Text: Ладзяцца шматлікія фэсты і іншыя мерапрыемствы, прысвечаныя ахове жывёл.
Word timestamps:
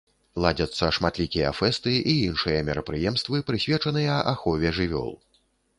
Ладзяцца 0.43 0.87
шматлікія 0.97 1.51
фэсты 1.59 1.93
і 2.15 2.17
іншыя 2.31 2.65
мерапрыемствы, 2.71 3.45
прысвечаныя 3.53 4.21
ахове 4.35 4.69
жывёл. 4.81 5.13